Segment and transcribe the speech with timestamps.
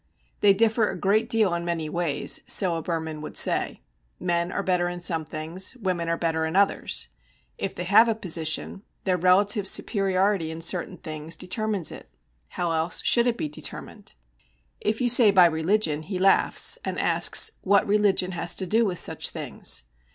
[0.39, 3.83] They differ a great deal in many ways, so a Burman would say;
[4.19, 7.09] men are better in some things, women are better in others;
[7.59, 12.09] if they have a position, their relative superiority in certain things determines it.
[12.47, 14.15] How else should it be determined?
[14.79, 18.97] If you say by religion, he laughs, and asks what religion has to do with
[18.97, 19.83] such things?